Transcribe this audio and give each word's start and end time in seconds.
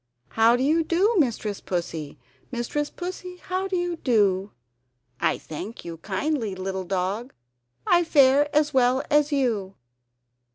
How 0.29 0.55
do 0.55 0.63
you 0.63 0.83
do 0.83 1.13
Mistress 1.19 1.61
Pussy? 1.61 2.17
Mistress 2.51 2.89
Pussy, 2.89 3.37
how 3.37 3.67
do 3.67 3.75
you 3.75 3.97
do?" 3.97 4.51
"I 5.19 5.37
thank 5.37 5.85
you 5.85 5.97
kindly, 5.97 6.55
little 6.55 6.85
dog, 6.85 7.35
I 7.85 8.03
fare 8.03 8.49
as 8.51 8.73
well 8.73 9.03
as 9.11 9.31
you!" 9.31 9.75